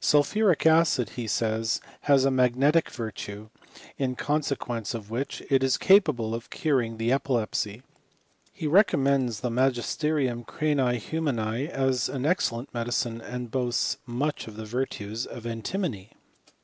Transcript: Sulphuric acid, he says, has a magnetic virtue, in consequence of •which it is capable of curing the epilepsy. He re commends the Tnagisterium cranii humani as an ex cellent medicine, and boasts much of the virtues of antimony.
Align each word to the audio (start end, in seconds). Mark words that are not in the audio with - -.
Sulphuric 0.00 0.66
acid, 0.66 1.10
he 1.10 1.28
says, 1.28 1.80
has 2.00 2.24
a 2.24 2.30
magnetic 2.32 2.90
virtue, 2.90 3.50
in 3.96 4.16
consequence 4.16 4.94
of 4.94 5.10
•which 5.10 5.46
it 5.48 5.62
is 5.62 5.78
capable 5.78 6.34
of 6.34 6.50
curing 6.50 6.96
the 6.96 7.12
epilepsy. 7.12 7.82
He 8.52 8.66
re 8.66 8.82
commends 8.82 9.42
the 9.42 9.48
Tnagisterium 9.50 10.44
cranii 10.44 10.96
humani 10.98 11.68
as 11.68 12.08
an 12.08 12.26
ex 12.26 12.50
cellent 12.50 12.66
medicine, 12.74 13.20
and 13.20 13.52
boasts 13.52 13.98
much 14.06 14.48
of 14.48 14.56
the 14.56 14.66
virtues 14.66 15.24
of 15.24 15.46
antimony. 15.46 16.10